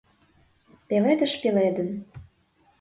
[0.87, 1.89] Пеледыш пеледын.